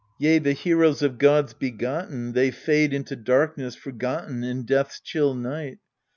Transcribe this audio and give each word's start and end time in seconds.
Yea, 0.17 0.39
the 0.39 0.53
heroes 0.53 1.03
of 1.03 1.19
gods 1.19 1.53
begotten, 1.53 2.31
They 2.33 2.49
fade 2.49 2.91
into 2.91 3.15
darkness, 3.15 3.75
forgotten 3.75 4.43
In 4.43 4.63
death's 4.65 4.99
chill 4.99 5.35
night. 5.35 5.77